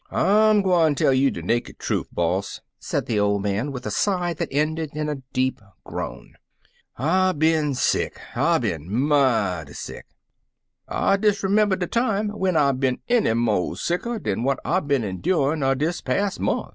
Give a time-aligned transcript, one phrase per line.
[0.09, 3.91] "I 'm gwine tell you de ^lakid troof, boss," said the old man, with a
[3.91, 6.33] sigh that ended in a deep groan."
[6.97, 10.07] I bin sick— I bin mighty sick.
[10.87, 15.61] I disremember de time when I bin enny mo' sicker dan what I bin endurin'
[15.61, 16.69] er dis pas' mont'.